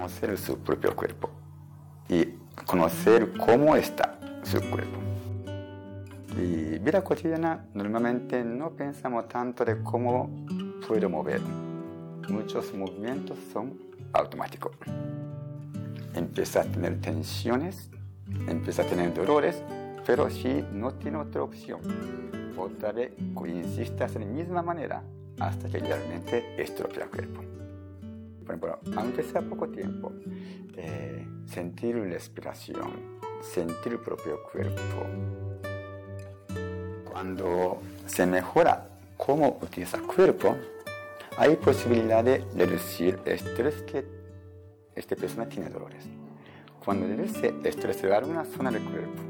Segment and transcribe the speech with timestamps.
[0.00, 1.28] conocer su propio cuerpo
[2.08, 2.24] y
[2.64, 4.98] conocer cómo está su cuerpo.
[6.38, 10.46] Y vida cotidiana normalmente no pensamos tanto de cómo
[10.88, 11.42] puedo mover.
[12.30, 13.78] Muchos movimientos son
[14.14, 14.72] automáticos.
[16.14, 17.90] Empieza a tener tensiones,
[18.48, 19.62] empieza a tener dolores,
[20.06, 21.80] pero si no tiene otra opción,
[22.56, 23.12] otra vez
[23.46, 25.02] insiste de la misma manera
[25.38, 27.49] hasta que realmente estropea el cuerpo.
[28.58, 30.12] Por ejemplo, aunque sea poco tiempo,
[30.76, 34.82] eh, sentir respiración, sentir el propio cuerpo.
[37.08, 40.56] Cuando se mejora cómo utiliza el cuerpo,
[41.36, 44.04] hay posibilidad de reducir el estrés que
[44.96, 46.04] esta persona tiene dolores.
[46.84, 49.22] Cuando reduce estrés de alguna zona del cuerpo,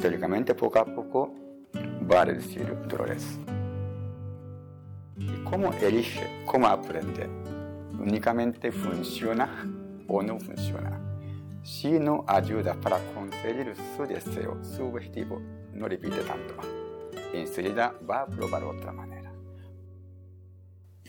[0.00, 1.34] teóricamente poco a poco
[2.08, 3.38] va a reducir dolores.
[5.18, 6.44] ¿Y cómo elige?
[6.46, 7.45] ¿Cómo aprende?
[7.98, 9.48] Únicamente funciona
[10.06, 11.00] o no funciona.
[11.62, 15.40] Si no ayuda para conseguir su deseo, su objetivo,
[15.72, 16.54] no repite tanto.
[17.32, 19.32] Enseguida va a probar otra manera.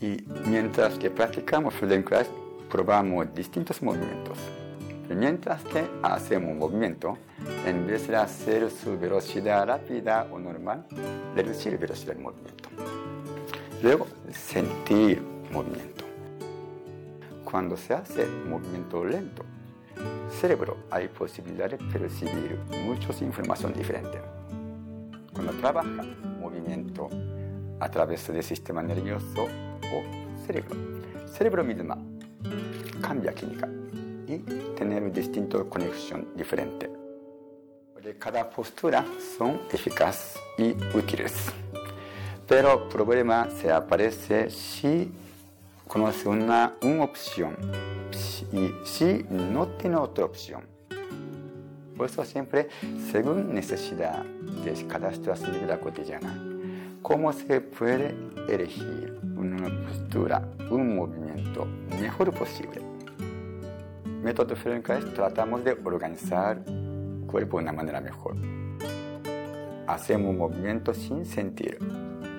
[0.00, 2.28] Y mientras que practicamos Feldenkrais,
[2.68, 4.38] probamos distintos movimientos.
[5.08, 7.16] mientras que hacemos un movimiento,
[7.66, 10.86] en vez de hacer su velocidad rápida o normal,
[11.34, 12.68] reducir la velocidad del movimiento.
[13.82, 15.97] Luego, sentir movimiento.
[17.50, 19.42] Cuando se hace movimiento lento,
[20.28, 24.20] cerebro hay posibilidad de percibir muchas informaciones diferentes.
[25.32, 26.04] Cuando trabaja
[26.38, 27.08] movimiento
[27.80, 30.76] a través del sistema nervioso o cerebro,
[31.32, 31.96] cerebro misma
[33.00, 33.66] cambia química
[34.26, 34.40] y
[34.76, 36.90] tener distinta conexión diferente.
[38.18, 39.06] Cada postura
[39.38, 41.50] son eficaces y útiles.
[42.46, 45.10] Pero problema se aparece si
[45.88, 47.56] conoce una, una opción
[48.52, 50.62] y si no tiene otra opción.
[51.96, 52.68] Por eso siempre,
[53.10, 54.22] según necesidad
[54.64, 56.32] de cada situación de vida cotidiana,
[57.02, 58.14] cómo se puede
[58.48, 61.66] elegir una postura, un movimiento
[62.00, 62.80] mejor posible.
[64.22, 68.36] Método Feldenkrais tratamos de organizar el cuerpo de una manera mejor.
[69.86, 71.78] Hacemos un movimiento sin sentir.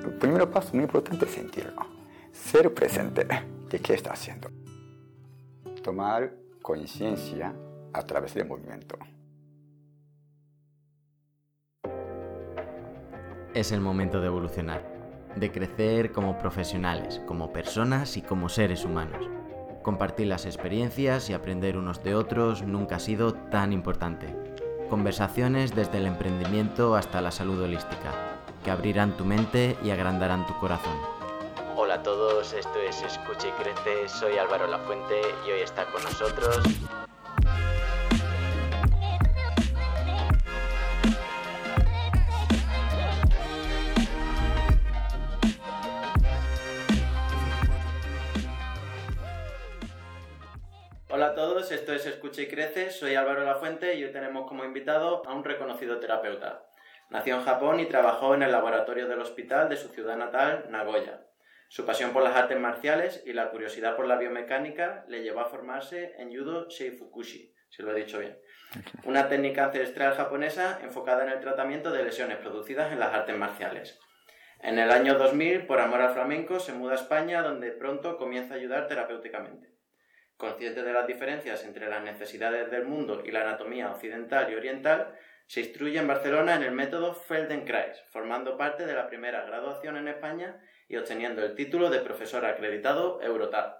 [0.03, 1.98] El primer paso muy importante es sentirlo.
[2.39, 3.27] Ser presente
[3.69, 4.49] de qué está haciendo.
[5.83, 6.33] Tomar
[6.63, 7.53] conciencia
[7.93, 8.97] a través del movimiento.
[13.53, 14.83] Es el momento de evolucionar,
[15.35, 19.29] de crecer como profesionales, como personas y como seres humanos.
[19.83, 24.35] Compartir las experiencias y aprender unos de otros nunca ha sido tan importante.
[24.89, 30.57] Conversaciones desde el emprendimiento hasta la salud holística, que abrirán tu mente y agrandarán tu
[30.57, 31.18] corazón.
[31.99, 36.01] Hola a todos, esto es Escucha y Crece, soy Álvaro Lafuente y hoy está con
[36.01, 36.63] nosotros
[51.09, 54.63] Hola a todos, esto es Escucha y Crece, soy Álvaro Lafuente y hoy tenemos como
[54.63, 56.63] invitado a un reconocido terapeuta.
[57.09, 61.28] Nació en Japón y trabajó en el laboratorio del hospital de su ciudad natal, Nagoya.
[61.71, 65.49] Su pasión por las artes marciales y la curiosidad por la biomecánica le llevó a
[65.49, 68.39] formarse en Judo Sheifukushi, si lo he dicho bien,
[69.03, 73.99] una técnica ancestral japonesa enfocada en el tratamiento de lesiones producidas en las artes marciales.
[74.61, 78.55] En el año 2000, por amor al flamenco, se muda a España, donde pronto comienza
[78.55, 79.75] a ayudar terapéuticamente.
[80.37, 85.15] Consciente de las diferencias entre las necesidades del mundo y la anatomía occidental y oriental,
[85.45, 90.07] se instruye en Barcelona en el método Feldenkrais, formando parte de la primera graduación en
[90.07, 93.77] España y obteniendo el título de profesor acreditado Eurotar.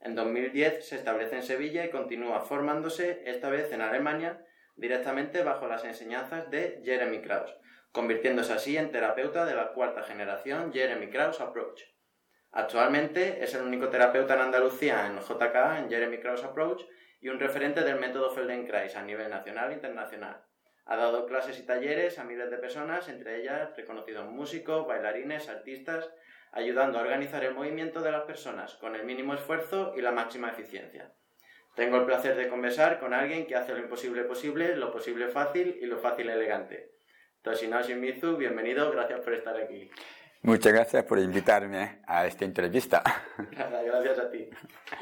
[0.00, 4.44] En 2010 se establece en Sevilla y continúa formándose, esta vez en Alemania,
[4.76, 7.54] directamente bajo las enseñanzas de Jeremy Krauss,
[7.92, 11.82] convirtiéndose así en terapeuta de la cuarta generación Jeremy Krauss Approach.
[12.50, 16.82] Actualmente es el único terapeuta en Andalucía en JK, en Jeremy Krauss Approach,
[17.20, 20.44] y un referente del método Feldenkrais a nivel nacional e internacional.
[20.86, 26.08] Ha dado clases y talleres a miles de personas, entre ellas reconocidos músicos, bailarines, artistas,
[26.52, 30.50] ayudando a organizar el movimiento de las personas con el mínimo esfuerzo y la máxima
[30.50, 31.12] eficiencia.
[31.74, 35.78] Tengo el placer de conversar con alguien que hace lo imposible posible, lo posible fácil
[35.80, 36.90] y lo fácil elegante.
[37.42, 39.90] Toshinao Mizu, bienvenido, gracias por estar aquí.
[40.42, 43.02] Muchas gracias por invitarme a esta entrevista.
[43.56, 44.48] Nada, gracias a ti.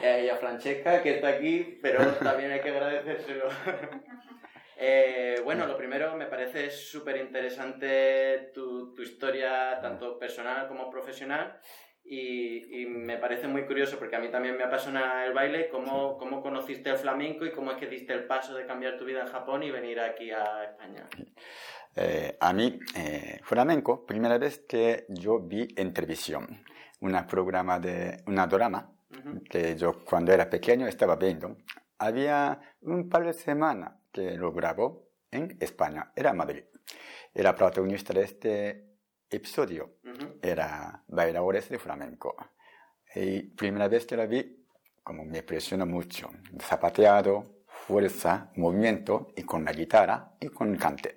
[0.02, 3.48] Eh, y a Francesca, que está aquí, pero también hay que agradecérselo.
[4.78, 11.58] Eh, bueno, lo primero, me parece súper interesante tu, tu, historia, tanto personal como profesional.
[12.04, 15.68] Y, y, me parece muy curioso porque a mí también me apasiona el baile.
[15.70, 19.04] ¿Cómo, ¿Cómo conociste el flamenco y cómo es que diste el paso de cambiar tu
[19.04, 21.08] vida en Japón y venir aquí a España?
[21.96, 26.62] Eh, a mí, eh, flamenco, primera vez que yo vi en televisión,
[27.00, 28.92] un programa de, una drama
[29.48, 31.56] que yo cuando era pequeño estaba viendo.
[31.98, 36.64] Había un par de semanas que lo grabó en España, era Madrid.
[37.34, 38.86] Era protagonista de este
[39.28, 39.98] episodio,
[40.40, 42.34] era bailadores de flamenco.
[43.14, 44.64] Y primera vez que la vi,
[45.02, 46.30] como me impresionó mucho,
[46.60, 51.16] zapateado, fuerza, movimiento y con la guitarra y con el cante.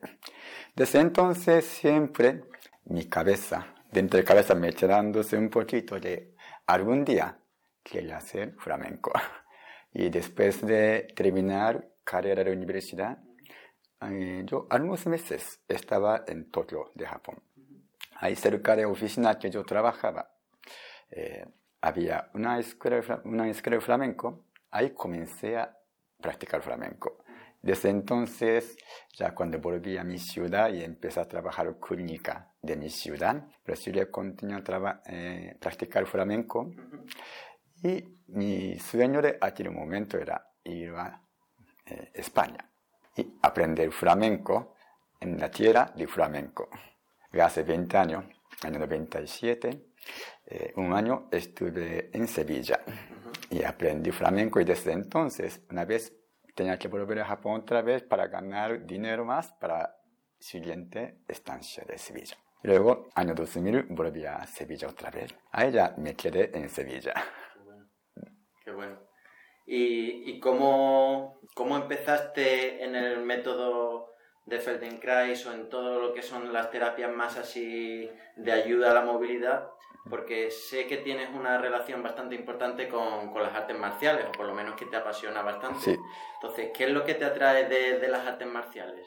[0.76, 2.44] Desde entonces siempre
[2.86, 6.36] mi cabeza, dentro de cabeza me dándose un poquito de
[6.66, 7.40] algún día
[7.82, 9.12] quería hacer flamenco.
[9.92, 13.20] Y después de terminar carrera de universidad,
[14.02, 17.38] eh, yo algunos meses estaba en Tokio, de Japón.
[18.16, 20.32] Ahí cerca de la oficina que yo trabajaba,
[21.12, 21.46] eh,
[21.82, 24.46] había una escuela, una escuela de flamenco.
[24.72, 25.78] Ahí comencé a
[26.20, 27.24] practicar flamenco.
[27.62, 28.76] Desde entonces,
[29.18, 34.06] ya cuando volví a mi ciudad y empecé a trabajar clínica de mi ciudad, preferí
[34.10, 36.72] continuar a eh, practicar flamenco.
[37.84, 41.22] Y mi sueño de aquel momento era ir a
[41.90, 42.70] eh, España
[43.16, 44.76] y aprender flamenco
[45.20, 46.70] en la tierra de flamenco.
[47.42, 48.26] Hace 20 años,
[48.64, 49.90] año 97,
[50.46, 52.80] eh, un año estuve en Sevilla
[53.50, 56.14] y aprendí flamenco y desde entonces, una vez
[56.56, 59.96] tenía que volver a Japón otra vez para ganar dinero más para
[60.40, 62.38] siguiente estancia de Sevilla.
[62.64, 65.34] Luego, año 2000, volví a Sevilla otra vez.
[65.52, 67.14] A ella me quedé en Sevilla.
[68.64, 69.09] Qué bueno.
[69.72, 74.16] ¿Y, y cómo, cómo, empezaste en el método
[74.48, 78.96] de Feldenkrais o en todo lo que son las terapias más así de ayuda a
[78.96, 79.70] la movilidad?
[80.10, 84.48] Porque sé que tienes una relación bastante importante con, con las artes marciales, o por
[84.48, 85.82] lo menos que te apasiona bastante.
[85.82, 85.96] Sí.
[86.42, 89.06] Entonces, ¿qué es lo que te atrae de, de las artes marciales?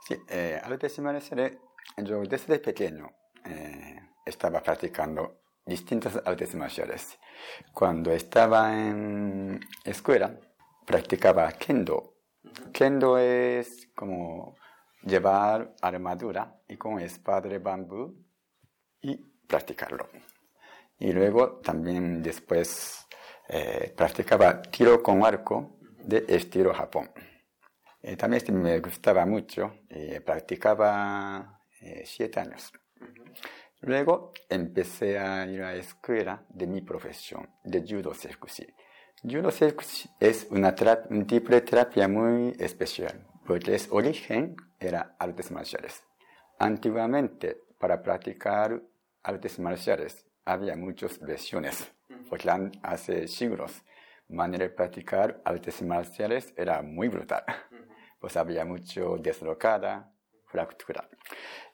[0.00, 1.56] Sí, eh, artes marciales,
[1.96, 3.08] yo desde pequeño
[3.42, 7.18] eh, estaba practicando distintas artes marciales.
[7.72, 10.38] Cuando estaba en escuela,
[10.84, 12.14] practicaba kendo.
[12.72, 14.56] Kendo es como
[15.02, 18.14] llevar armadura y con espada de bambú
[19.00, 19.16] y
[19.46, 20.08] practicarlo.
[20.98, 23.06] Y luego también después
[23.48, 27.10] eh, practicaba tiro con arco de estilo Japón.
[28.02, 32.72] Eh, también este me gustaba mucho y practicaba eh, siete años.
[33.86, 38.66] Luego empecé a ir a la escuela de mi profesión, de judo sekushi.
[39.22, 40.74] Judo sekushi es una
[41.10, 46.02] un tipo de terapia muy especial, porque es origen era artes marciales.
[46.58, 48.80] Antiguamente, para practicar
[49.22, 51.92] artes marciales, había muchas versiones,
[52.30, 52.50] porque
[52.82, 53.82] hace siglos,
[54.28, 57.44] manera de practicar artes marciales era muy brutal.
[58.18, 60.10] Pues había mucho deslocada,
[60.46, 61.06] fractura.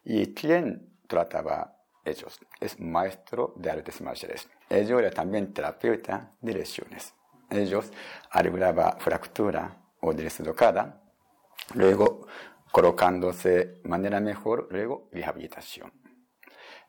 [0.03, 2.41] ¿Y quién trataba ellos.
[2.61, 4.49] Es maestro de artes marciales.
[4.69, 7.15] Ellos era también terapeuta de lesiones.
[7.51, 7.91] Ellos
[8.31, 11.03] arreglaba fractura o deslocada,
[11.75, 12.27] luego
[12.71, 15.93] colocándose de manera mejor, luego rehabilitación.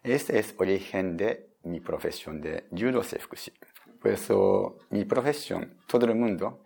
[0.03, 3.51] Este es origen de mi profesión de judo sekushi.
[3.99, 6.63] Por eso mi profesión, todo el mundo,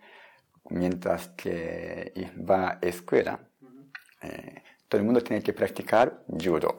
[0.70, 2.12] mientras que
[2.48, 3.40] va a escuela,
[4.22, 6.74] eh, todo el mundo tiene que practicar judo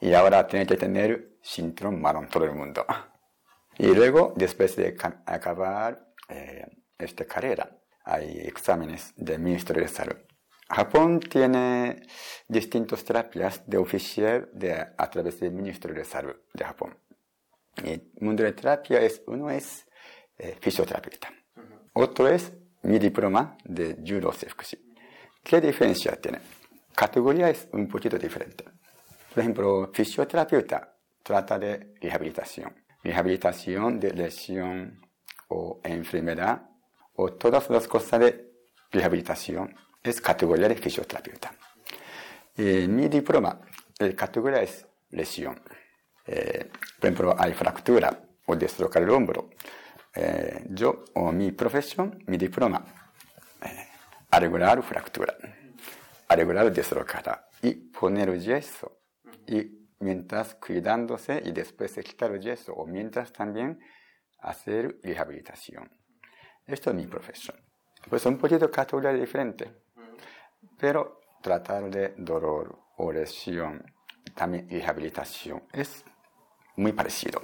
[0.00, 2.84] y ahora tiene que tener cinturón marrón todo el mundo.
[3.78, 6.66] Y luego, después de acabar eh,
[6.98, 10.16] esta carrera, hay exámenes del Ministerio de Salud.
[10.68, 12.02] Japón tiene
[12.46, 16.96] distintas terapias de oficial de, a través del Ministerio de Salud de Japón.
[17.84, 19.86] el mundo de terapia es, uno es
[20.38, 21.32] eh, fisioterapeuta,
[21.94, 22.52] otro es
[22.82, 24.78] mi diploma de judo sekushi.
[25.42, 26.40] ¿Qué diferencia tiene?
[26.94, 28.64] Categoría es un poquito diferente.
[29.32, 32.74] Por ejemplo, fisioterapeuta trata de rehabilitación.
[33.04, 35.00] Rehabilitación de lesión
[35.48, 36.62] o enfermedad
[37.14, 38.50] o todas las cosas de
[38.90, 41.52] rehabilitación es categoría de fisioterapeuta.
[42.56, 43.60] Eh, mi diploma,
[43.98, 45.62] la categoría es lesión.
[46.26, 46.68] Eh,
[46.98, 49.50] por ejemplo, hay fractura o deslocar el hombro.
[50.12, 52.84] Eh, yo o mi profesión, mi diploma,
[54.28, 55.36] arreglar fractura,
[56.26, 58.99] arreglar deslocada y poner yeso
[59.46, 63.78] y mientras cuidándose y después de quitar el yeso o mientras también
[64.40, 65.90] hacer rehabilitación.
[66.66, 67.56] Esto es mi profesión.
[68.08, 69.70] Pues un poquito categoría diferente,
[70.78, 73.84] pero tratar de dolor o lesión,
[74.34, 76.04] también rehabilitación, es
[76.76, 77.42] muy parecido.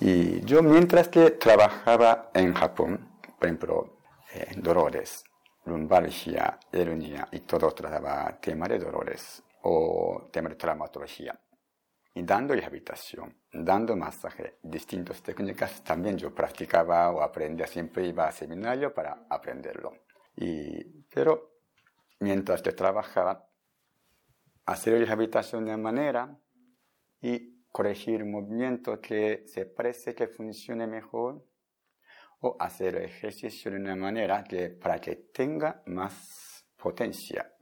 [0.00, 3.98] Y yo mientras que trabajaba en Japón, por ejemplo,
[4.32, 5.24] en dolores,
[5.66, 11.38] lumbalgia, hernia y todo trataba tema de dolores o tema de traumatología.
[12.14, 18.32] Y dando rehabilitación, dando masaje, distintas técnicas, también yo practicaba o aprendía, siempre iba a
[18.32, 20.04] seminario para aprenderlo.
[20.36, 21.54] Y, pero
[22.20, 23.48] mientras que trabajaba,
[24.66, 26.38] hacer rehabilitación de manera
[27.20, 31.44] y corregir movimiento que se parece que funcione mejor
[32.40, 37.53] o hacer ejercicio de una manera que para que tenga más potencia,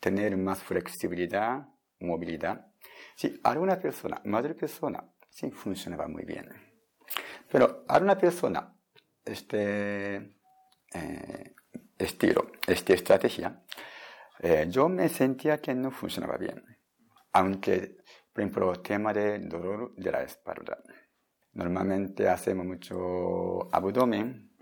[0.00, 1.68] tener más flexibilidad,
[2.00, 2.66] movilidad.
[3.14, 6.48] Si alguna persona, madre persona, sí funcionaba muy bien.
[7.50, 8.74] Pero alguna persona,
[9.24, 10.16] este
[10.94, 11.54] eh,
[11.98, 13.62] estilo, esta estrategia,
[14.40, 16.64] eh, yo me sentía que no funcionaba bien.
[17.32, 17.98] Aunque,
[18.32, 20.82] por ejemplo, el tema del dolor de la espalda.
[21.52, 24.56] Normalmente hacemos mucho abdomen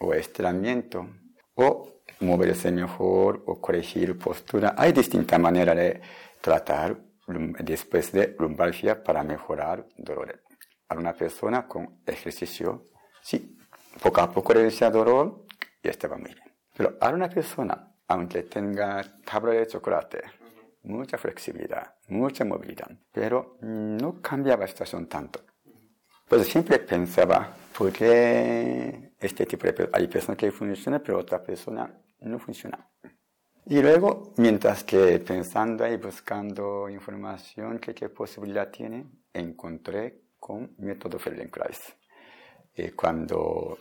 [0.00, 1.08] o estiramiento
[1.56, 4.74] o moverse mejor o corregir postura.
[4.78, 6.00] Hay distintas maneras de
[6.40, 6.96] tratar
[7.60, 10.42] después de lumbalgia para mejorar dolor.
[10.88, 12.88] A una persona con ejercicio,
[13.20, 13.58] sí,
[14.00, 15.44] poco a poco reducía dolor
[15.82, 16.54] y estaba muy bien.
[16.76, 20.22] Pero a una persona aunque tenga tabla de chocolate,
[20.84, 25.40] mucha flexibilidad, mucha movilidad, pero no cambiaba la situación tanto.
[26.28, 31.92] Pues siempre pensaba, ¿por qué este tipo de hay personas que funcionan, pero otra persona
[32.20, 32.90] no funciona?
[33.66, 41.18] Y luego, mientras que pensando y buscando información, que qué posibilidad tiene, encontré con método
[41.18, 41.96] Feldenkrais.
[42.76, 43.76] Y cuando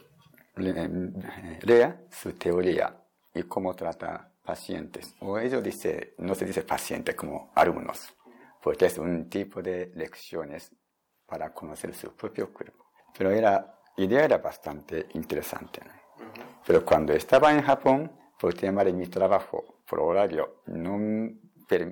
[0.56, 2.96] lea su teoría
[3.34, 5.14] y cómo trata pacientes.
[5.20, 8.16] O ellos dice, no se dice pacientes como alumnos,
[8.62, 10.72] porque es un tipo de lecciones
[11.26, 12.86] para conocer su propio cuerpo.
[13.18, 15.82] Pero la idea era bastante interesante.
[16.66, 20.98] Pero cuando estaba en Japón, por tema de mi trabajo, por horario, no,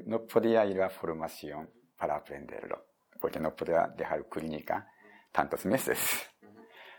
[0.06, 2.86] no podía ir a formación para aprenderlo,
[3.20, 4.92] porque no podía dejar clínica
[5.32, 6.30] tantos meses.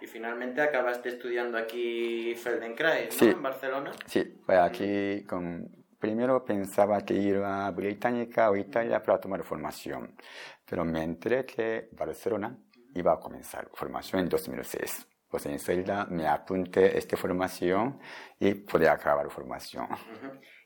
[0.00, 3.28] Y finalmente acabaste estudiando aquí Feldenkrais, ¿no?
[3.28, 3.92] En Barcelona.
[4.06, 10.14] Sí, pues aquí con, primero pensaba que iba a Británica o Italia para tomar formación,
[10.68, 12.58] pero me enteré que Barcelona
[12.94, 15.08] iba a comenzar formación en 2006.
[15.28, 17.98] Pues enseguida me apunté a esta formación
[18.38, 19.88] y pude acabar formación.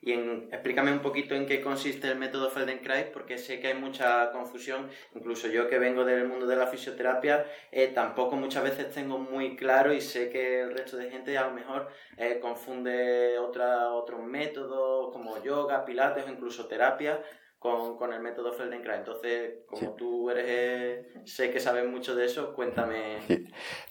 [0.02, 4.30] Y explícame un poquito en qué consiste el método Feldenkrais, porque sé que hay mucha
[4.30, 4.90] confusión.
[5.14, 9.56] Incluso yo que vengo del mundo de la fisioterapia, eh, tampoco muchas veces tengo muy
[9.56, 14.22] claro y sé que el resto de gente a lo mejor eh, confunde otra, otros
[14.22, 17.20] métodos como yoga, pilates o incluso terapia
[17.58, 19.00] con, con el método Feldenkrais.
[19.00, 23.18] Entonces, como tú eres, eh, sé que sabes mucho de eso, cuéntame.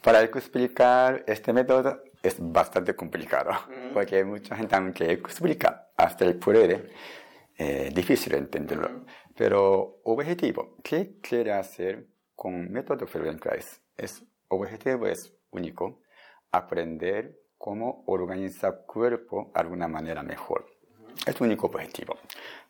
[0.03, 3.51] Para explicar este método es bastante complicado,
[3.93, 6.91] porque mucha gente, aunque explica hasta el puede,
[7.57, 9.05] eh, difícil entenderlo.
[9.35, 13.81] Pero objetivo, ¿qué quiere hacer con método Feldenkrais?
[13.95, 16.01] Es, objetivo es único,
[16.51, 20.76] aprender cómo organizar cuerpo de alguna manera mejor.
[21.25, 22.17] Es único objetivo.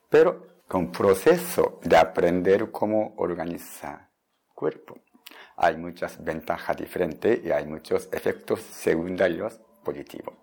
[0.10, 4.10] Pero con proceso de aprender cómo organizar
[4.54, 4.96] cuerpo.
[5.58, 10.36] Hay muchas ventajas diferentes y hay muchos efectos secundarios positivos.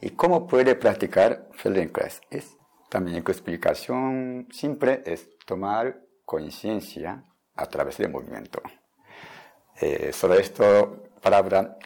[0.00, 2.20] ¿Y cómo puede practicar Feldenkrais?
[2.30, 2.56] Es
[2.90, 7.24] también una explicación simple es tomar conciencia
[7.54, 8.62] a través del movimiento.
[9.80, 11.76] Eh, sobre esto, palabra,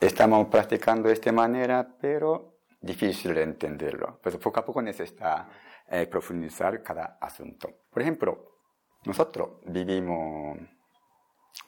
[0.00, 4.18] estamos practicando de esta manera, pero difícil de entenderlo.
[4.22, 5.48] Pues poco a poco necesita
[5.88, 7.68] eh, profundizar cada asunto.
[7.90, 8.58] Por ejemplo,
[9.04, 10.58] nosotros vivimos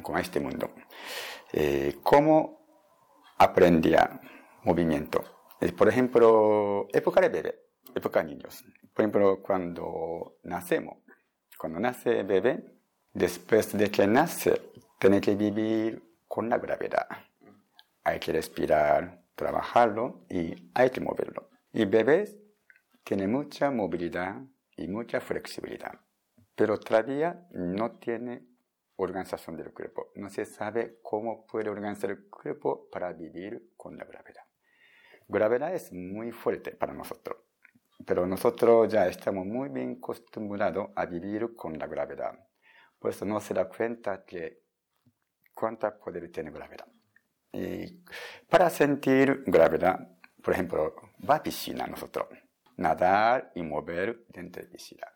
[0.03, 0.73] con este mundo.
[1.53, 2.61] Eh, ¿Cómo
[3.39, 4.21] aprendía
[4.65, 5.23] movimiento?
[5.61, 7.61] Eh, por ejemplo, época de bebé,
[7.95, 8.65] época de niños.
[8.95, 10.99] Por ejemplo, cuando nacemos,
[11.59, 12.65] cuando nace bebé,
[13.13, 17.07] después de que nace, tiene que vivir con la gravedad.
[18.05, 21.49] Hay que respirar, trabajarlo y hay que moverlo.
[21.73, 22.39] Y bebés
[23.03, 24.43] tiene mucha movilidad
[24.77, 25.99] y mucha flexibilidad,
[26.55, 28.47] pero todavía no tiene
[28.97, 30.11] organización del cuerpo.
[30.17, 34.45] No se sabe cómo puede organizar el cuerpo para vivir con la gravedad.
[35.27, 37.39] Gravedad es muy fuerte para nosotros,
[38.05, 42.47] pero nosotros ya estamos muy bien acostumbrados a vivir con la gravedad.
[42.99, 44.65] Por eso no se da cuenta que
[45.55, 46.89] cuánta poder tiene gravedad.
[47.53, 48.03] Y
[48.49, 49.99] para sentir gravedad,
[50.43, 50.95] por ejemplo,
[51.29, 52.29] va a piscina nosotros
[52.81, 55.07] nadar y mover dentro de piscina.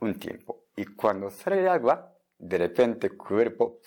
[0.00, 0.66] Un tiempo.
[0.76, 3.80] Y cuando sale el agua, de repente el cuerpo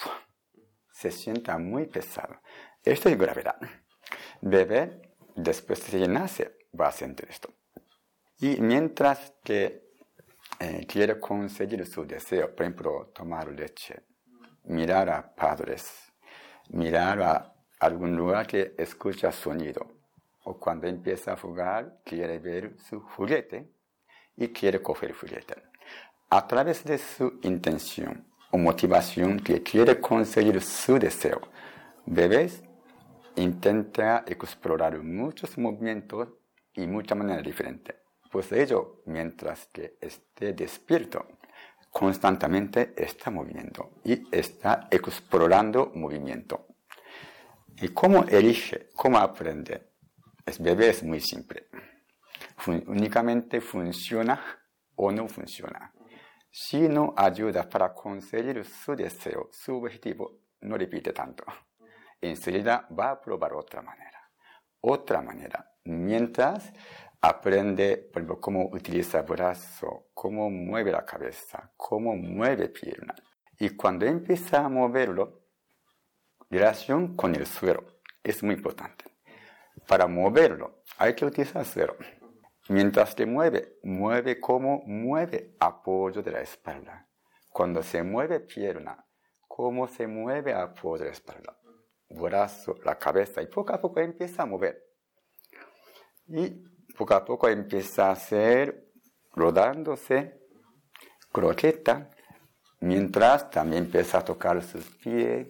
[0.91, 2.41] se sienta muy pesado.
[2.83, 3.57] Esto es gravedad.
[4.41, 7.53] Bebé, después de que nace, va a sentir esto.
[8.39, 9.87] Y mientras que
[10.59, 14.03] eh, quiere conseguir su deseo, por ejemplo, tomar leche,
[14.63, 16.11] mirar a padres,
[16.69, 19.85] mirar a algún lugar que escucha sonido,
[20.43, 23.69] o cuando empieza a jugar, quiere ver su juguete
[24.35, 25.55] y quiere coger el juguete.
[26.29, 31.41] A través de su intención o motivación que quiere conseguir su deseo,
[32.05, 32.63] bebés
[33.35, 36.29] intenta explorar muchos movimientos
[36.73, 37.95] y muchas maneras diferentes.
[38.31, 41.25] Pues ello, mientras que esté despierto,
[41.91, 46.67] constantemente está moviendo y está explorando movimiento.
[47.79, 48.89] ¿Y cómo elige?
[48.95, 49.91] ¿Cómo aprende?
[50.43, 51.67] El bebé es muy simple.
[52.87, 54.41] únicamente funciona
[54.95, 55.93] o no funciona.
[56.49, 61.43] Si no ayuda para conseguir su deseo, su objetivo, no repite tanto.
[62.19, 64.27] Enseguida va a probar otra manera.
[64.81, 65.73] Otra manera.
[65.83, 66.73] Mientras
[67.21, 73.13] aprende, por ejemplo, cómo utiliza brazo, cómo mueve la cabeza, cómo mueve pierna.
[73.59, 75.46] Y cuando empieza a moverlo,
[76.49, 77.83] relación con el suelo
[78.23, 79.05] es muy importante.
[79.87, 81.95] Para moverlo hay que utilizar el suelo.
[82.69, 87.07] Mientras que mueve, mueve como mueve apoyo de la espalda.
[87.49, 89.05] Cuando se mueve pierna,
[89.47, 91.57] cómo se mueve apoyo de la espalda.
[92.09, 94.83] Brazo, la cabeza y poco a poco empieza a mover.
[96.27, 96.63] Y
[96.97, 98.91] poco a poco empieza a hacer
[99.33, 100.41] rodándose
[101.31, 102.09] croqueta,
[102.81, 105.47] mientras también empieza a tocar sus pies.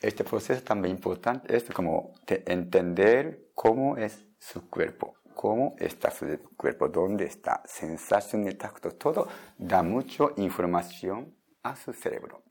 [0.00, 6.26] Este proceso también importante es como entender cómo es su cuerpo, cómo está su
[6.56, 9.26] cuerpo, dónde está, sensación de tacto, todo
[9.56, 12.44] da mucha información a su cerebro.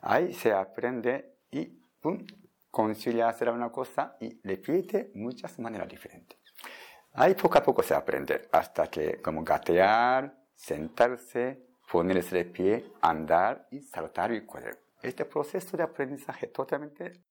[0.00, 1.66] Ahí se aprende y
[2.00, 2.26] pum,
[2.70, 6.38] concilia hacer una cosa y repite muchas maneras diferentes.
[7.12, 13.68] Ahí poco a poco se aprende, hasta que como gatear, sentarse, ponerse de pie, andar
[13.70, 14.83] y saltar y correr.
[15.04, 17.24] Este proceso de aprendizaje totalmente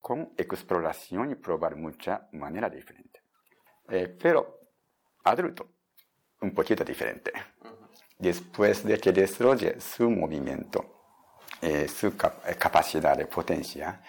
[0.00, 3.22] con exploración y probar muchas maneras diferentes.
[3.88, 4.58] Eh, pero
[5.22, 5.76] adulto,
[6.40, 7.32] un poquito diferente.
[8.18, 11.04] Después de que desarrolle su movimiento,
[11.62, 14.02] eh, su eh, capacidad de potencia,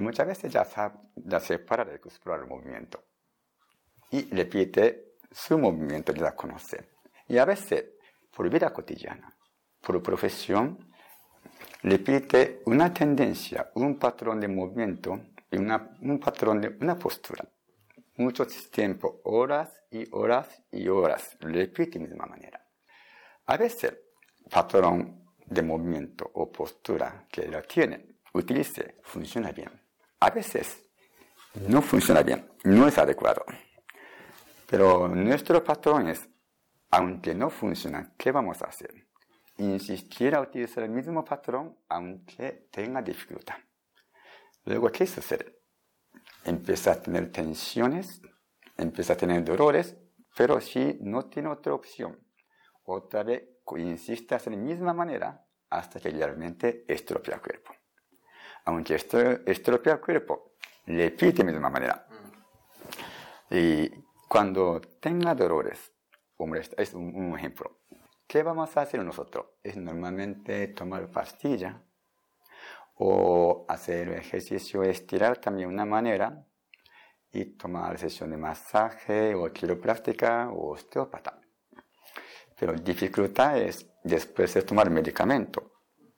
[0.00, 0.66] muchas veces ya,
[1.14, 3.04] ya se para de explorar el movimiento
[4.10, 6.96] y repite su movimiento de la conocer.
[7.28, 7.92] Y a veces,
[8.34, 9.36] por vida cotidiana,
[9.80, 10.89] por profesión,
[11.82, 15.20] repite una tendencia, un patrón de movimiento
[15.50, 17.44] y una, un patrón de una postura.
[18.16, 22.64] Mucho tiempo, horas y horas y horas, repite de misma manera.
[23.46, 23.94] A veces,
[24.50, 29.70] patrón de movimiento o postura que la tiene, utilice, funciona bien.
[30.20, 30.90] A veces,
[31.66, 33.44] no funciona bien, no es adecuado.
[34.68, 36.28] Pero nuestro patrón es,
[36.90, 39.09] aunque no funciona, ¿qué vamos a hacer?
[39.60, 43.56] Insistir a utilizar el mismo patrón aunque tenga dificultad.
[44.64, 45.60] Luego, ¿qué sucede?
[46.44, 48.22] Empieza a tener tensiones,
[48.76, 49.96] empieza a tener dolores,
[50.36, 52.18] pero si no tiene otra opción,
[52.84, 53.44] otra vez
[53.78, 57.72] insiste de la misma manera hasta que realmente estropea el cuerpo.
[58.64, 60.54] Aunque estropea el cuerpo,
[60.86, 62.06] repite de la misma manera.
[63.50, 63.90] Y
[64.28, 65.92] cuando tenga dolores,
[66.76, 67.79] es un, ejemplo.
[68.30, 69.44] ¿Qué vamos a hacer nosotros?
[69.60, 71.82] Es normalmente tomar pastilla
[72.94, 76.46] o hacer ejercicio, estirar también una manera
[77.32, 81.40] y tomar sesión de masaje o quiropráctica o osteópata.
[82.56, 85.72] Pero dificultad es después de tomar medicamento,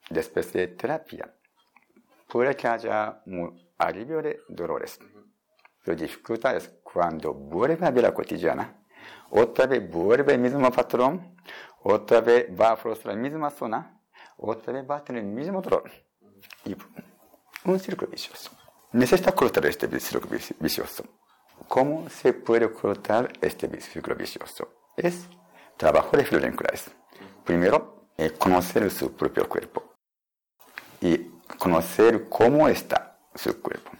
[0.07, 1.33] después de terapia,
[2.27, 4.99] puede que haya un alivio de dolores.
[5.83, 8.85] Pero dificultad es cuando vuelve a vida cotidiana,
[9.31, 11.32] otra vez vuelve el mismo patrón,
[11.83, 14.01] otra vez va a frustrar la misma zona,
[14.37, 15.91] otra vez va a tener el mismo dolor.
[16.65, 16.75] Y
[17.65, 18.51] un círculo vicioso.
[18.93, 21.03] Necesita cortar este círculo vicioso.
[21.67, 24.73] ¿Cómo se puede cortar este círculo vicioso?
[24.95, 25.27] Es
[25.77, 26.55] trabajo de Florian
[27.43, 29.95] Primero, conocer su propio cuerpo
[31.01, 31.17] y
[31.57, 33.91] conocer cómo está su cuerpo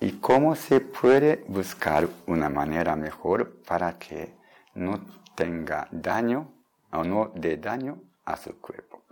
[0.00, 4.36] y cómo se puede buscar una manera mejor para que
[4.74, 5.00] no
[5.34, 6.55] tenga daño
[6.96, 9.04] o no dé daño a su cuerpo.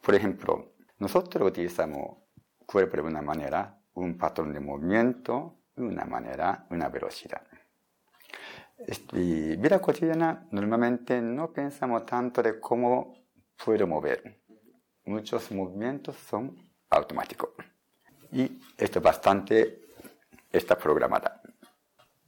[0.00, 2.18] Por ejemplo, nosotros utilizamos
[2.66, 7.42] cuerpo de una manera, un patrón de movimiento, una manera, una velocidad.
[8.76, 13.14] En vida cotidiana normalmente no pensamos tanto de cómo
[13.64, 14.40] puedo mover.
[15.04, 16.56] Muchos movimientos son
[16.90, 17.50] automáticos.
[18.32, 19.80] Y esto bastante
[20.50, 21.40] está programada.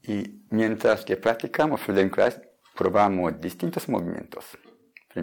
[0.03, 2.41] Y mientras que practicamos Feldenkrais,
[2.77, 4.57] probamos distintos movimientos.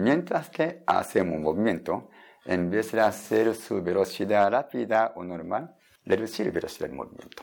[0.00, 2.10] Mientras que hacemos un movimiento,
[2.44, 7.42] en vez de hacer su velocidad rápida o normal, reducir velocidad del movimiento.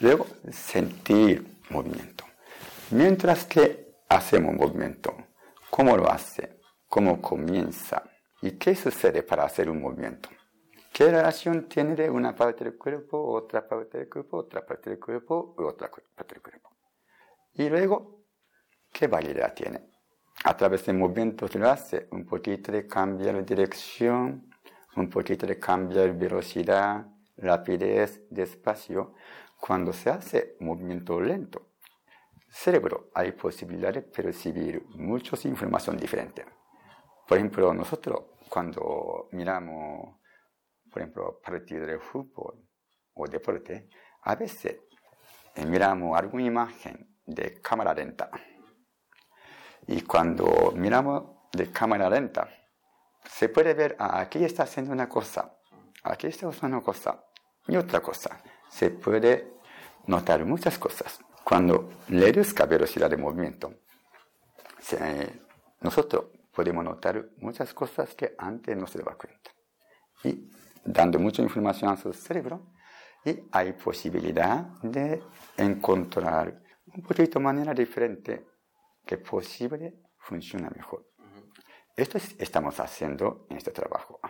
[0.00, 2.24] Luego, sentir movimiento.
[2.90, 5.14] Mientras que hacemos movimiento,
[5.70, 6.60] ¿cómo lo hace?
[6.88, 8.02] ¿Cómo comienza?
[8.42, 10.28] ¿Y qué sucede para hacer un movimiento?
[10.92, 14.98] ¿Qué relación tiene de una parte del cuerpo, otra parte del cuerpo, otra parte del
[14.98, 16.70] cuerpo otra parte del cuerpo?
[17.54, 18.24] Y luego,
[18.92, 19.89] ¿qué validad tiene?
[20.44, 24.50] A través de movimientos lo hace un poquito de cambiar dirección,
[24.96, 29.14] un poquito de cambiar velocidad, rapidez, despacio.
[29.58, 31.72] Cuando se hace movimiento lento,
[32.48, 36.44] cerebro hay posibilidad de percibir muchas información diferente.
[37.28, 40.20] Por ejemplo, nosotros cuando miramos
[40.90, 42.66] por ejemplo, partido de fútbol
[43.14, 43.88] o deporte,
[44.22, 44.80] a veces
[45.54, 48.28] eh, miramos alguna imagen de cámara lenta.
[49.86, 52.48] Y cuando miramos de cámara lenta,
[53.24, 55.56] se puede ver, ah, aquí está haciendo una cosa,
[56.02, 57.24] aquí está haciendo una cosa
[57.66, 58.40] y otra cosa.
[58.68, 59.54] Se puede
[60.06, 61.20] notar muchas cosas.
[61.44, 63.74] Cuando reduzca velocidad de movimiento,
[65.80, 69.50] nosotros podemos notar muchas cosas que antes no se daba cuenta.
[70.24, 70.50] Y
[70.84, 72.66] dando mucha información a su cerebro
[73.24, 75.22] y hay posibilidad de
[75.56, 76.62] encontrar
[76.94, 78.49] un poquito manera diferente
[79.10, 81.04] que posible funciona mejor.
[81.96, 84.20] Esto estamos haciendo en este trabajo.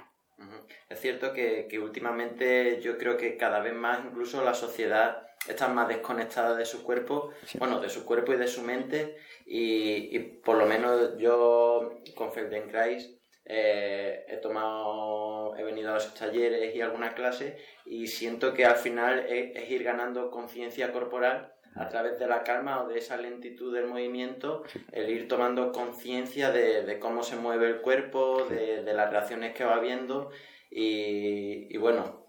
[0.88, 5.68] Es cierto que, que, últimamente yo creo que cada vez más incluso la sociedad está
[5.68, 10.18] más desconectada de su cuerpo, bueno, de su cuerpo y de su mente y, y
[10.18, 16.80] por lo menos yo con Feldenkrais eh, he tomado, he venido a los talleres y
[16.80, 22.26] alguna clase y siento que al final es, ir ganando conciencia corporal a través de
[22.26, 27.36] la calma o de esa lentitud del movimiento, el ir tomando conciencia de, cómo se
[27.36, 30.30] mueve el cuerpo, de, de, las reacciones que va viendo
[30.70, 32.20] y, y bueno,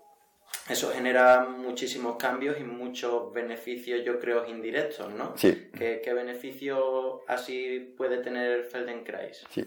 [0.69, 5.35] eso genera muchísimos cambios y muchos beneficios, yo creo, indirectos, ¿no?
[5.35, 5.69] Sí.
[5.77, 9.45] ¿Qué, qué beneficio así puede tener el Feldenkrais?
[9.49, 9.65] Sí,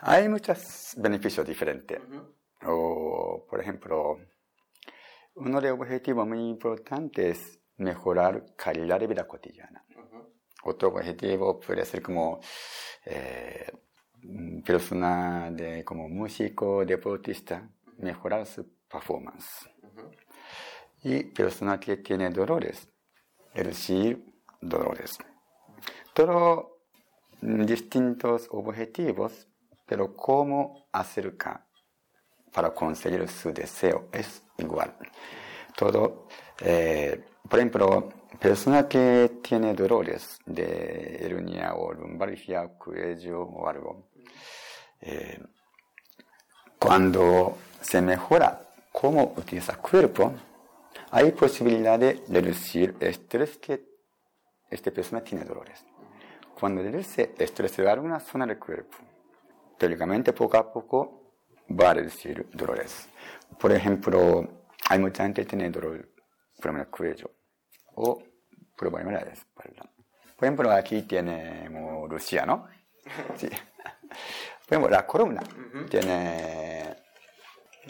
[0.00, 1.98] hay muchos beneficios diferentes.
[2.64, 4.18] o, por ejemplo,
[5.34, 9.84] uno de los objetivos muy importantes es mejorar calidad de vida cotidiana.
[10.64, 12.40] Otro objetivo puede ser como
[13.04, 13.70] eh,
[14.64, 19.68] persona de, como músico, deportista, mejorar su performance
[21.02, 22.88] y persona que tiene dolores,
[23.54, 24.24] es decir,
[24.60, 25.18] dolores.
[26.14, 26.66] Todos
[27.40, 29.48] distintos objetivos,
[29.84, 31.66] pero cómo acerca
[32.52, 34.96] para conseguir su deseo es igual.
[35.76, 36.28] Todo,
[36.60, 44.08] eh, por ejemplo, persona que tiene dolores de hernia o lumbalgia, cuello o algo,
[45.00, 45.40] eh,
[46.78, 50.32] cuando se mejora cómo utiliza cuerpo,
[51.10, 53.84] hay posibilidad de reducir estrés que
[54.70, 55.84] esta persona tiene dolores.
[56.58, 58.96] Cuando reduce estrés de alguna zona del cuerpo,
[59.78, 61.34] teóricamente poco a poco
[61.68, 63.08] va a reducir dolores.
[63.58, 64.48] Por ejemplo,
[64.88, 66.11] hay mucha gente que tiene dolor
[66.62, 67.30] por el cuello
[67.94, 68.22] o
[68.76, 69.82] problemas de la espalda.
[70.36, 72.68] Por ejemplo, aquí tenemos Rusia, ¿no?
[73.36, 73.48] Sí.
[73.48, 75.42] Por ejemplo, la columna
[75.90, 76.96] tiene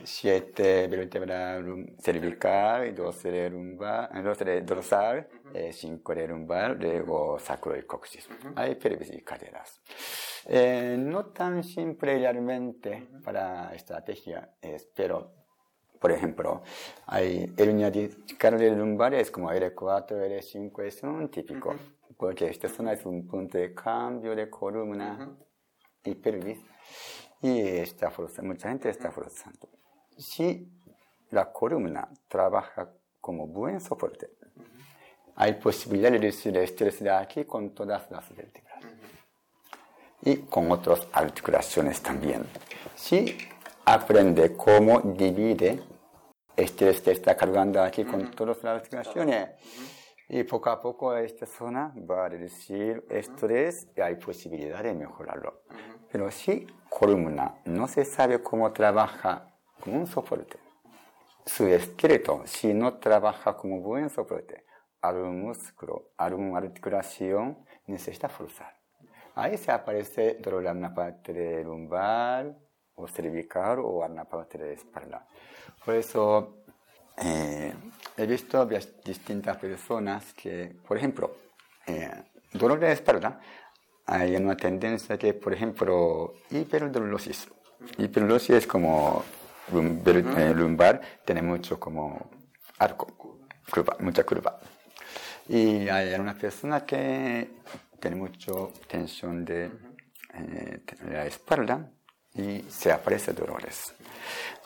[0.04, 1.62] siete vértebras
[1.98, 8.28] cervical, dos de lumbar, dos de dorsal, eh, cinco de lumbar, luego sacro y coxis.
[8.56, 9.80] Hay pelvis y caderas.
[10.46, 15.41] Eh, no tan simple realmente para estrategia, es, pero
[16.02, 16.62] por ejemplo,
[17.06, 21.76] hay hernia discal de lumbares como L4, L5 es un típico,
[22.16, 25.30] porque esta zona es un punto de cambio de columna
[26.02, 26.58] y pelvis
[27.40, 29.68] y está forzando, mucha gente está forzando.
[30.18, 30.68] Si
[31.30, 34.28] la columna trabaja como buen soporte,
[35.36, 38.84] hay posibilidad de reducir el estrés de aquí con todas las vértebras.
[40.24, 42.44] Y con otras articulaciones también.
[42.94, 43.36] Si
[43.84, 45.82] aprende cómo divide
[46.56, 49.50] estrés que está cargando aquí con todas las articulaciones,
[50.28, 55.62] y poco a poco esta zona va a reducir estrés y hay posibilidad de mejorarlo.
[56.10, 60.58] Pero si columna no se sabe cómo trabaja como un soporte.
[61.44, 64.64] Su esqueleto, si no trabaja como buen soporte,
[65.00, 68.74] algún músculo, alguna articulación necesita forzar.
[69.34, 72.56] Ahí se aparece dolor en la parte de lumbar,
[72.96, 75.26] o cervical, o en la parte de espalda.
[75.84, 76.64] Por eso,
[77.16, 77.72] eh,
[78.16, 78.66] he visto
[79.04, 81.36] distintas personas que, por ejemplo,
[81.86, 82.10] eh,
[82.52, 83.40] dolor de espalda,
[84.06, 87.48] hay una tendencia que, por ejemplo, hiperdolosis.
[87.98, 89.24] Hiperdolosis es como
[89.72, 92.30] eh, lumbar, tiene mucho como
[92.78, 93.36] arco,
[93.70, 94.58] curva, mucha curva.
[95.48, 97.50] Y hay una persona que
[98.00, 98.52] tiene mucha
[98.88, 101.90] tensión de, de la espalda
[102.34, 103.94] y se aparecen dolores.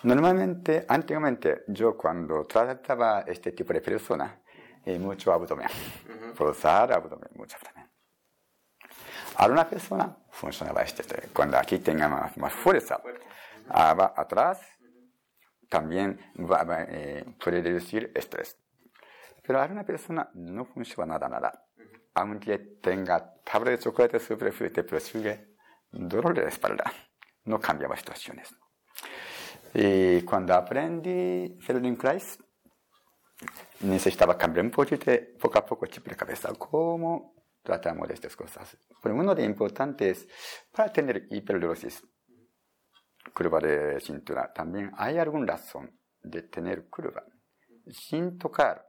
[0.03, 4.41] Normalmente, antiguamente, yo cuando trataba este tipo de persona,
[4.85, 5.69] eh, mucho abdomen,
[6.35, 7.91] forzar abdomen, mucho abdomen.
[9.39, 13.01] A una persona funcionaba este, cuando aquí tenga más, fuerza,
[13.69, 14.61] va atrás,
[15.69, 18.57] también va, eh, puede reducir estrés.
[19.43, 21.67] Pero a una persona no funciona nada, nada.
[22.15, 25.57] Aunque tenga tabla de chocolate súper fuerte, pero sigue
[25.91, 26.85] dolor de la espalda.
[27.47, 28.55] No cambiaba situaciones.
[29.75, 32.39] Y cuando aprendí Feldenkrais,
[33.81, 38.77] necesitaba cambiar un poquito, poco a poco, chip de cabeza, cómo tratamos de estas cosas.
[39.03, 40.27] Pero uno de importante es,
[40.73, 42.03] para tener hiperdolosis,
[43.35, 47.25] curva de cintura, también hay alguna razón de tener curva,
[47.91, 48.85] sin tocar.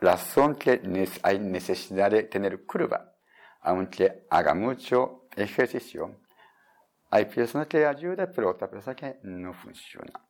[0.00, 0.80] Razón que
[1.22, 3.14] hay necesidad de tener curva,
[3.60, 6.20] aunque haga mucho ejercicio,
[7.14, 10.20] hay personas que ayudan, pero otra persona que no funciona.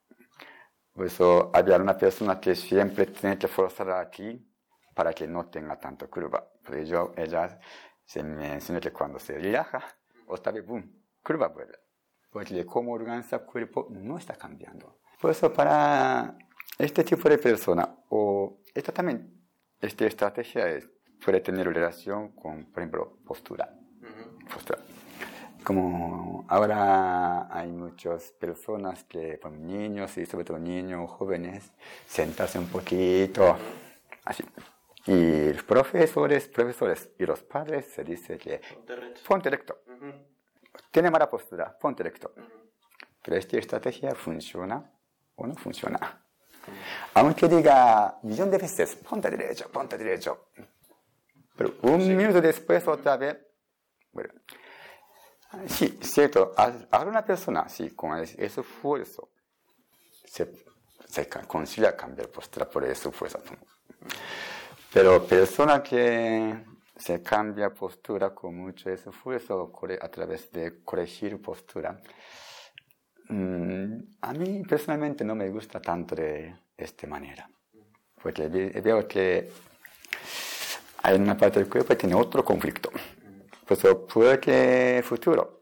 [0.93, 4.47] Por eso había una persona que siempre tiene que forzar aquí
[4.95, 6.47] para que no tenga tanto curva.
[6.63, 7.59] Por ello, ella
[8.05, 9.83] se me enseñó que cuando se relaja,
[10.27, 11.79] otra vez, boom, curva vuelve.
[12.31, 14.99] Porque como organiza el cuerpo no está cambiando.
[15.19, 16.37] Por eso para
[16.77, 19.43] este tipo de persona, o esta también,
[19.81, 20.87] esta estrategia es,
[21.25, 23.75] puede tener relación con, por ejemplo, postura.
[24.53, 24.79] postura
[25.65, 31.73] como ahora hay muchas personas que, con niños y sobre todo niños jóvenes,
[32.07, 33.57] sentarse un poquito,
[34.25, 34.45] así.
[35.07, 38.61] Y los profesores, profesores y los padres se dice que
[39.27, 39.83] ponte recto.
[40.91, 42.33] Tiene mala postura, ponte recto.
[43.23, 44.91] Pero esta estrategia funciona
[45.37, 46.25] o no funciona.
[47.15, 50.49] Aunque diga millón de veces, ponte derecho, ponte derecho.
[51.57, 53.37] Pero un minuto después otra vez,
[54.13, 54.33] bueno,
[55.69, 56.53] Sí, cierto.
[56.57, 59.31] A, una persona, sí, con ese esfuerzo,
[60.25, 60.51] se,
[61.07, 63.41] se consigue cambiar postura por ese esfuerzo.
[64.93, 66.55] Pero persona que
[66.97, 72.01] se cambia postura con mucho esfuerzo a través de corregir postura,
[73.29, 77.49] mm, a mí personalmente no me gusta tanto de esta manera.
[78.23, 79.51] Porque veo que
[81.03, 82.91] hay una parte del cuerpo que tiene otro conflicto.
[83.67, 85.55] Pues puede que futuro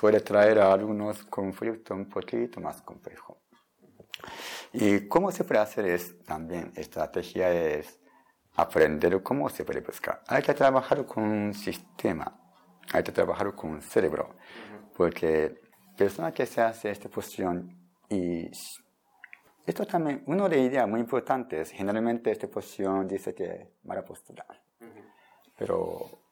[0.00, 3.36] puede, traer a algunos conflictos un poquito más complejos.
[4.72, 7.98] Y cómo se puede hacer es también, estrategia es
[8.54, 10.22] aprender cómo se puede buscar.
[10.26, 12.38] Hay que trabajar con un sistema,
[12.92, 14.36] hay que trabajar con un cerebro,
[14.96, 15.60] porque
[15.96, 17.74] persona que se hace esta posición
[18.08, 18.50] y
[19.66, 24.46] esto también, una de las ideas muy importantes, generalmente esta posición dice que mala postura,
[25.56, 26.25] pero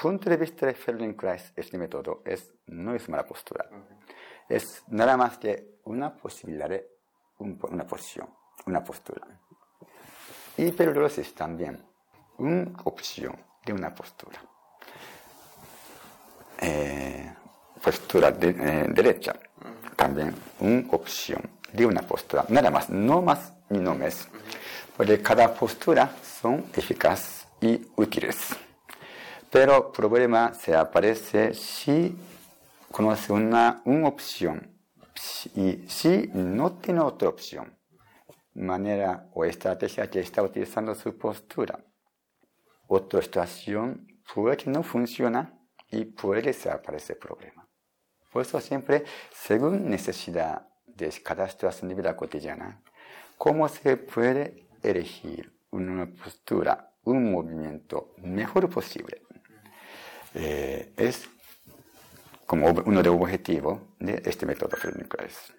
[0.00, 3.68] punto de vista de Feldenkrais, este método es, no es mala postura.
[4.48, 6.88] Es nada más que una posibilidad de
[7.38, 8.26] una posición,
[8.64, 9.26] una postura.
[10.56, 11.84] Y es también
[12.38, 14.42] una opción de una postura.
[16.62, 17.34] Eh,
[17.82, 19.34] postura eh, derecha,
[19.96, 22.46] también una opción de una postura.
[22.48, 24.28] Nada más, no más ni no más.
[24.96, 28.56] Porque cada postura son eficaces y útiles.
[29.50, 32.16] Pero problema se aparece si
[32.92, 34.78] conoce una, una opción
[35.56, 37.76] y si no tiene otra opción,
[38.54, 41.84] manera o estrategia que está utilizando su postura.
[42.86, 45.58] Otra situación puede que no funciona
[45.90, 47.68] y puede que se aparece el problema.
[48.32, 52.84] Por eso siempre, según necesidad de cada situación de vida cotidiana,
[53.36, 59.22] cómo se puede elegir una postura, un movimiento mejor posible
[60.34, 61.28] eh, es
[62.46, 65.52] como uno de los objetivos de este método Feldenkrais.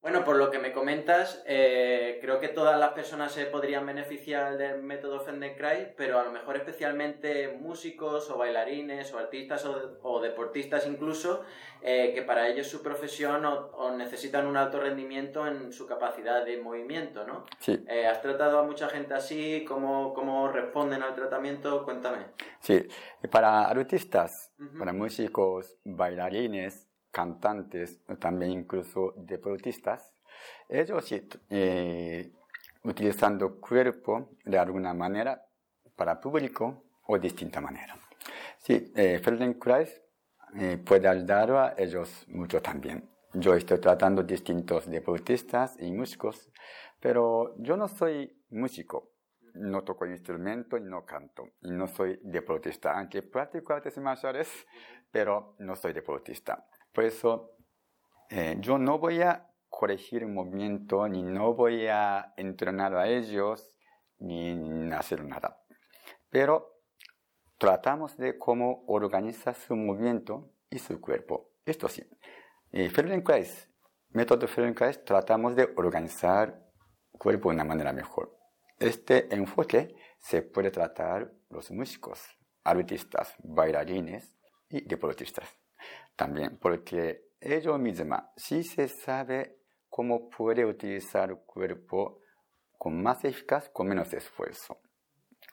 [0.00, 4.56] Bueno, por lo que me comentas, eh, creo que todas las personas se podrían beneficiar
[4.56, 10.86] del método Feldenkrais, pero a lo mejor especialmente músicos o bailarines o artistas o, deportistas
[10.86, 11.42] incluso,
[11.82, 16.58] eh, que para ellos su profesión o, necesitan un alto rendimiento en su capacidad de
[16.58, 17.44] movimiento, ¿no?
[17.58, 17.84] Sí.
[17.88, 19.64] Eh, ¿Has tratado a mucha gente así?
[19.66, 21.84] ¿Cómo, ¿Cómo responden al tratamiento?
[21.84, 22.26] Cuéntame.
[22.60, 22.86] Sí,
[23.32, 30.14] para artistas, para músicos, bailarines, cantantes, también incluso deportistas,
[30.68, 31.12] ellos
[31.50, 32.30] eh,
[32.84, 35.42] utilizando cuerpo de alguna manera
[35.96, 37.96] para público o distinta manera.
[38.58, 40.02] Sí, eh, Feldenkrais
[40.54, 43.08] eh, puede ayudar a ellos mucho también.
[43.34, 46.50] Yo estoy tratando distintos deportistas y músicos,
[47.00, 49.12] pero yo no soy músico,
[49.54, 54.48] no toco instrumento y no canto, y no soy deportista, aunque practico artes marciales,
[55.10, 56.66] pero no soy deportista.
[56.98, 57.54] Por eso,
[58.28, 63.72] eh, yo no voy a corregir un movimiento, ni no voy a entrenar a ellos,
[64.18, 65.62] ni hacer nada.
[66.28, 66.82] Pero
[67.56, 71.52] tratamos de cómo organiza su movimiento y su cuerpo.
[71.64, 72.02] Esto sí.
[72.72, 73.70] Eh, Feldenkrais,
[74.08, 76.68] método Feldenkrais, tratamos de organizar
[77.12, 78.36] cuerpo de una manera mejor.
[78.76, 82.20] Este enfoque se puede tratar los músicos,
[82.64, 84.36] artistas, bailarines
[84.68, 85.48] y deportistas.
[86.18, 92.22] También porque ellos mismos, si se sabe cómo puede utilizar el cuerpo
[92.76, 94.80] con más eficaz, con menos esfuerzo.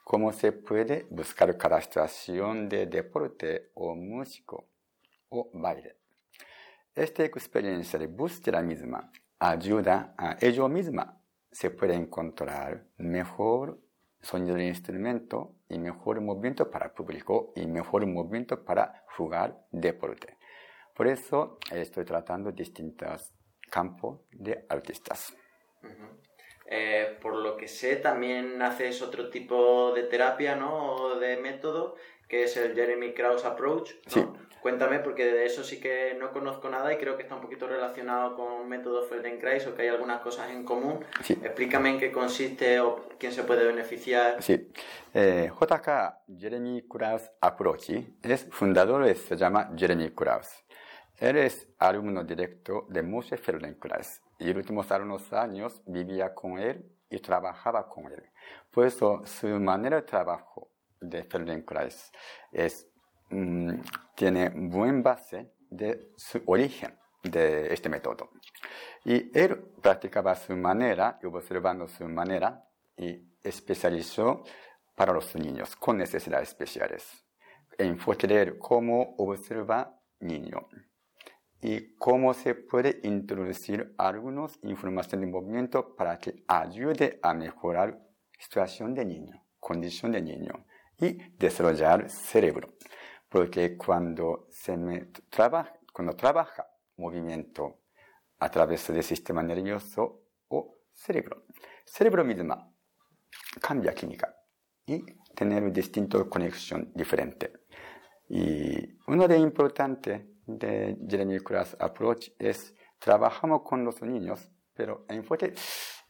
[0.03, 4.69] Cómo se puede buscar cada situación de deporte o músico
[5.29, 5.97] o baile.
[6.95, 11.05] Esta experiencia de búsqueda misma ayuda a ellos mismos
[11.51, 13.79] se puede encontrar mejor
[14.19, 20.34] sonido del instrumento y mejor movimiento para el público y mejor movimiento para jugar deporte.
[20.95, 23.33] Por eso estoy tratando distintas
[23.69, 25.35] campo de artistas.
[26.67, 30.95] Eh, por lo que sé, también haces otro tipo de terapia, ¿no?
[30.95, 31.95] O de método,
[32.27, 33.91] que es el Jeremy Krause Approach.
[34.07, 34.25] Sí.
[34.61, 37.67] Cuéntame, porque de eso sí que no conozco nada y creo que está un poquito
[37.67, 41.05] relacionado con el método Feldenkrais o que hay algunas cosas en común.
[41.21, 41.33] Sí.
[41.33, 44.41] Explícame en qué consiste o quién se puede beneficiar.
[44.41, 44.71] Sí.
[45.13, 47.91] Eh, JK Jeremy Krause Approach
[48.23, 50.64] es fundador, se llama Jeremy Krause.
[51.17, 56.91] Él es alumno directo de Moshe Feldenkrais y los últimos algunos años vivía con él
[57.09, 58.23] y trabajaba con él.
[58.69, 62.11] Por eso su manera de trabajo de Feldenkrais
[62.51, 62.87] es,
[63.29, 63.75] mm,
[64.15, 68.31] tiene buen base de su origen de este método.
[69.05, 74.43] Y él practicaba su manera y observando su manera y especializó
[74.95, 77.25] para los niños con necesidades especiales.
[77.77, 80.67] Enfoque de él cómo observa niño
[81.67, 88.93] y cómo se puede introducir algunas informaciones de movimiento para que ayude a mejorar situación
[88.93, 90.67] de niño, condición de niño
[90.99, 92.75] y desarrollar cerebro.
[93.27, 97.79] Porque cuando se me trabaja, cuando trabaja movimiento
[98.37, 101.45] a través del sistema nervioso o cerebro,
[101.83, 102.71] cerebro misma
[103.59, 104.35] cambia química
[104.85, 107.53] y tener distinta conexión diferente.
[108.29, 115.17] Y uno de importante de Jeremy Class Approach es trabajamos con los niños, pero en
[115.17, 115.53] enfoque,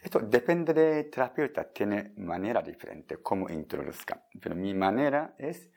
[0.02, 4.26] esto depende de terapeuta, tiene manera diferente cómo introduzca.
[4.40, 5.70] Pero mi manera es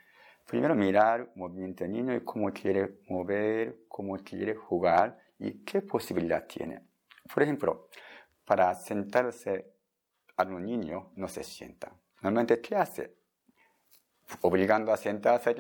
[0.47, 6.47] primero mirar movimiento del niño y cómo quiere mover, cómo quiere jugar y qué posibilidad
[6.47, 6.83] tiene.
[7.33, 7.89] Por ejemplo,
[8.45, 9.75] para sentarse
[10.37, 11.93] a un niño no se sienta.
[12.23, 13.15] Normalmente, ¿qué hace?
[14.43, 15.55] Obligando a sentarse,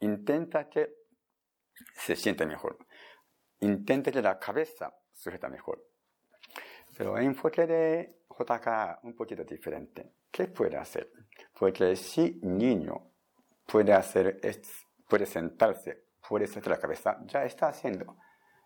[0.00, 0.99] intenta que
[1.94, 2.78] se siente mejor.
[3.60, 5.84] Intente que la cabeza sujeta mejor.
[6.96, 10.14] Pero enfoque de JK un poquito diferente.
[10.30, 11.12] ¿Qué puede hacer?
[11.58, 13.10] Porque si niño
[13.66, 14.40] puede hacer,
[15.08, 18.16] puede sentarse, puede sujetar la cabeza, ya está haciendo.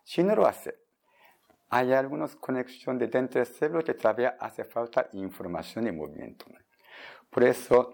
[0.03, 0.75] Si no lo hace,
[1.69, 6.45] hay algunas conexiones dentro del cerebro que todavía hace falta información y movimiento.
[7.29, 7.93] Por eso,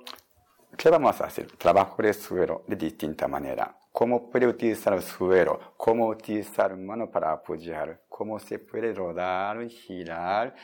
[0.78, 1.48] ¿qué vamos a hacer?
[1.58, 7.32] Trabajo de suelo de distinta manera cómo puede utilizar el suelo, cómo utilizar mano para
[7.32, 10.56] apoyar, cómo se puede rodar, girar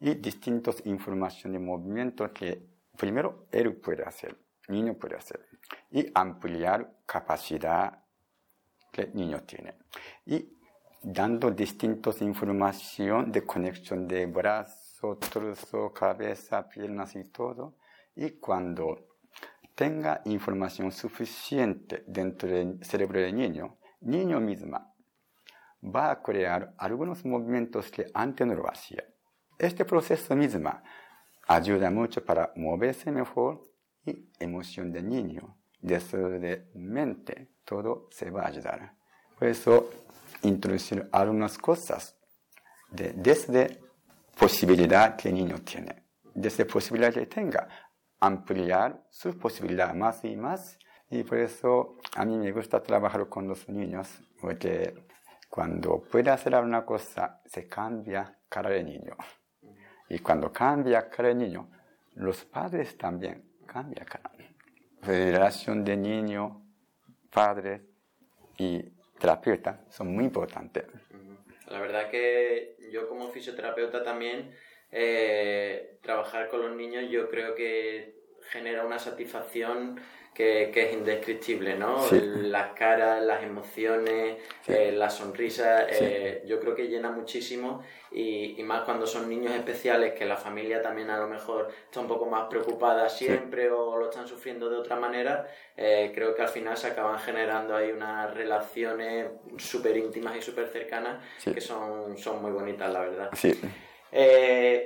[0.00, 2.66] y distintas informaciones de movimiento que
[2.96, 4.36] primero él puede hacer,
[4.68, 5.44] el niño puede hacer
[5.90, 8.04] y ampliar capacidad
[8.92, 9.74] que el niño tiene.
[10.26, 10.56] Y
[11.02, 17.76] dando distintas informaciones de conexión de brazo, torso, cabeza, piernas y todo.
[18.16, 19.07] Y cuando
[19.78, 24.92] tenga información suficiente dentro del cerebro del niño, niño misma
[25.84, 29.04] va a crear algunos movimientos que antes no lo hacía.
[29.56, 30.82] Este proceso misma
[31.46, 33.62] ayuda mucho para moverse mejor
[34.04, 38.96] y emoción del niño, desde de mente, todo se va a ayudar.
[39.38, 39.90] Por eso,
[40.42, 42.18] introducir algunas cosas
[42.90, 43.78] de, desde
[44.36, 46.02] posibilidad que el niño tiene,
[46.34, 47.68] desde posibilidad que tenga,
[48.20, 50.78] ampliar sus posibilidades más y más.
[51.10, 54.94] Y por eso a mí me gusta trabajar con los niños, porque
[55.48, 59.16] cuando puede hacer alguna cosa, se cambia cara del niño.
[60.08, 61.70] Y cuando cambia cara del niño,
[62.16, 64.30] los padres también cambian cara.
[65.02, 66.62] La relación de niño,
[67.30, 67.82] padre
[68.58, 68.82] y
[69.18, 70.84] terapeuta son muy importantes.
[71.66, 74.54] La verdad que yo como fisioterapeuta también,
[74.90, 78.14] eh, trabajar con los niños yo creo que
[78.50, 80.00] genera una satisfacción
[80.38, 82.06] que, es indescriptible, ¿no?
[82.12, 84.36] Las caras, las emociones,
[84.68, 87.82] eh, la sonrisa, eh, yo creo que llena muchísimo
[88.12, 92.06] y, más cuando son niños especiales que la familia también a lo mejor está un
[92.06, 96.48] poco más preocupada siempre o lo están sufriendo de otra manera, eh, creo que al
[96.48, 99.26] final se acaban generando ahí unas relaciones
[99.56, 103.30] súper íntimas y súper cercanas que son, son muy bonitas, la verdad.
[104.10, 104.18] Sí.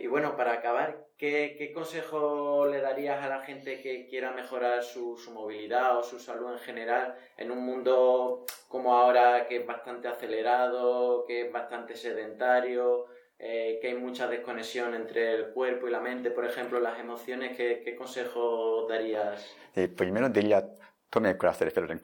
[0.03, 5.17] y bueno, para acabar, ¿Qué, consejo le darías a la gente que quiera mejorar su,
[5.33, 11.25] movilidad o su salud en general en un mundo como ahora que es bastante acelerado,
[11.25, 13.07] que es bastante sedentario,
[13.39, 17.57] eh, que hay mucha desconexión entre el cuerpo y la mente, por ejemplo, las emociones?
[17.57, 19.55] ¿Qué, consejo darías?
[19.97, 20.69] primero diría,
[21.09, 21.99] tome clases de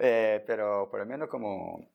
[0.00, 1.88] eh, pero por lo menos como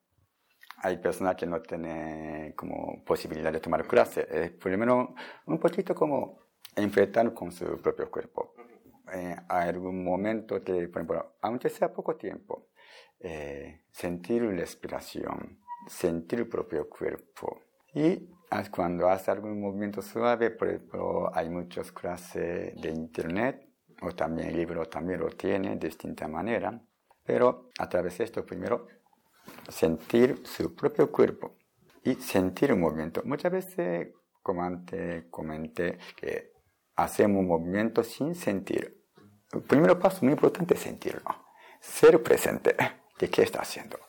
[0.84, 4.28] hay personas que no tienen como posibilidad de tomar clase.
[4.30, 5.10] Es por lo menos
[5.46, 6.40] un poquito como
[6.76, 8.54] enfrentar con su propio cuerpo.
[9.14, 12.68] Eh, hay algún momento que, por ejemplo, aunque sea poco tiempo,
[13.20, 17.62] eh, sentir respiración, sentir el propio cuerpo.
[17.94, 18.30] Y
[18.70, 23.70] cuando hace algún movimiento suave, por ejemplo, hay muchas clases de internet,
[24.02, 26.82] o también el libro también lo tiene de distinta manera.
[27.24, 28.88] Pero a través de esto, primero,
[29.70, 31.58] sentir su propio cuerpo
[32.04, 33.22] y sentir un movimiento.
[33.26, 34.10] Muchas veces,
[34.42, 36.52] como antes comenté, que
[36.96, 39.02] hacemos un movimiento sin sentir.
[39.52, 41.22] El primer paso muy importante es sentirlo,
[41.80, 42.76] ser presente
[43.20, 44.00] de qué está haciendo.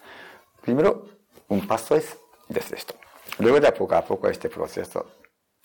[0.61, 1.07] Primero,
[1.49, 2.18] un paso es
[2.49, 2.95] desde esto.
[3.39, 5.18] Luego de poco a poco este proceso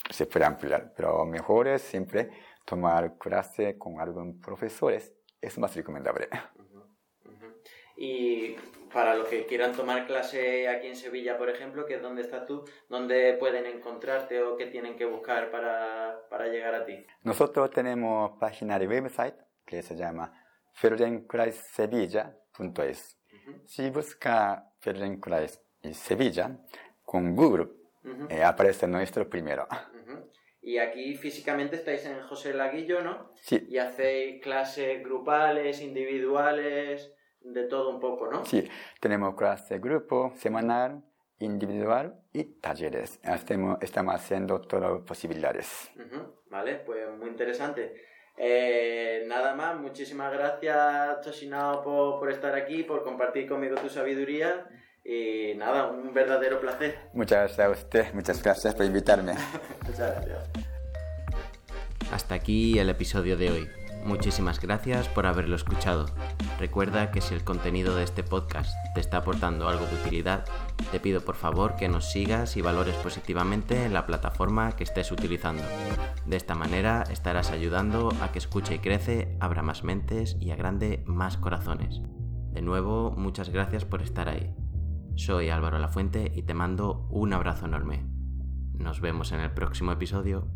[0.09, 2.29] se puede ampliar, pero mejor es siempre
[2.65, 6.29] tomar clase con algunos profesores, es más recomendable.
[7.97, 8.55] Y
[8.93, 12.45] para los que quieran tomar clase aquí en Sevilla, por ejemplo, que es donde estás
[12.45, 17.05] tú, ¿dónde pueden encontrarte o qué tienen que buscar para, para llegar a ti?
[17.23, 19.35] Nosotros tenemos página de website
[19.65, 20.33] que se llama
[20.73, 23.17] feldenkrais.sevilla.es.
[23.65, 26.57] Si busca Feldenkrais y Sevilla
[27.03, 27.67] con Google,
[28.29, 29.67] eh, aparece nuestro primero.
[30.61, 33.31] Y aquí físicamente estáis en José Laguillo, ¿no?
[33.41, 33.65] Sí.
[33.69, 38.45] Y hacéis clases grupales, individuales de todo un poco, ¿no?
[38.45, 38.67] Sí,
[38.99, 41.03] tenemos clase grupo, semanal,
[41.39, 43.19] individual y talleres.
[43.23, 45.91] Estamos, estamos haciendo todas las posibilidades.
[46.49, 48.09] Vale, pues muy interesante.
[48.37, 54.65] Eh, nada más, muchísimas gracias Toshinao por, por estar aquí, por compartir conmigo tu sabiduría
[55.03, 56.97] y nada, un verdadero placer.
[57.13, 59.33] Muchas gracias a usted, muchas gracias por invitarme.
[59.87, 60.49] muchas gracias.
[62.11, 63.78] Hasta aquí el episodio de hoy.
[64.09, 66.07] Muchísimas gracias por haberlo escuchado.
[66.57, 70.45] Recuerda que si el contenido de este podcast te está aportando algo de utilidad,
[70.91, 75.11] te pido por favor que nos sigas y valores positivamente en la plataforma que estés
[75.11, 75.61] utilizando.
[76.25, 81.03] De esta manera estarás ayudando a que escuche y crece, abra más mentes y agrande
[81.05, 82.01] más corazones.
[82.51, 84.51] De nuevo, muchas gracias por estar ahí.
[85.17, 88.07] Soy Álvaro Lafuente y te mando un abrazo enorme.
[88.73, 90.47] Nos vemos en el próximo episodio.